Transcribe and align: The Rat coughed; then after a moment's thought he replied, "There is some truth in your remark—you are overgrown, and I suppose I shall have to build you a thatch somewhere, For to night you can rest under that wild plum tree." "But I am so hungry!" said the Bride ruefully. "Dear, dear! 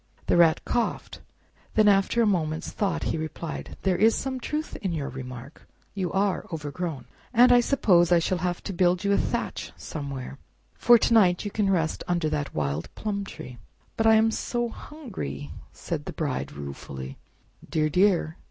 The 0.25 0.35
Rat 0.35 0.65
coughed; 0.65 1.21
then 1.75 1.87
after 1.87 2.23
a 2.23 2.25
moment's 2.25 2.71
thought 2.71 3.03
he 3.03 3.19
replied, 3.19 3.77
"There 3.83 3.97
is 3.99 4.15
some 4.15 4.39
truth 4.39 4.75
in 4.77 4.93
your 4.93 5.09
remark—you 5.09 6.11
are 6.11 6.43
overgrown, 6.51 7.05
and 7.31 7.51
I 7.51 7.59
suppose 7.59 8.11
I 8.11 8.17
shall 8.17 8.39
have 8.39 8.63
to 8.63 8.73
build 8.73 9.03
you 9.03 9.11
a 9.11 9.17
thatch 9.19 9.71
somewhere, 9.75 10.39
For 10.73 10.97
to 10.97 11.13
night 11.13 11.45
you 11.45 11.51
can 11.51 11.69
rest 11.69 12.03
under 12.07 12.29
that 12.29 12.55
wild 12.55 12.89
plum 12.95 13.25
tree." 13.25 13.59
"But 13.95 14.07
I 14.07 14.15
am 14.15 14.31
so 14.31 14.69
hungry!" 14.69 15.51
said 15.71 16.05
the 16.05 16.13
Bride 16.13 16.51
ruefully. 16.51 17.19
"Dear, 17.69 17.87
dear! 17.89 18.37